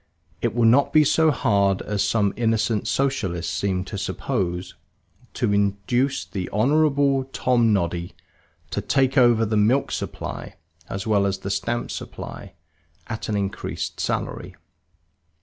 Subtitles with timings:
[0.41, 4.73] It will not be so hard as some innocent Socialists seem to suppose
[5.35, 8.13] to induce the Honorable Tomnoddy
[8.71, 10.55] to take over the milk supply
[10.89, 12.53] as well as the stamp supply
[13.05, 14.55] at an increased salary.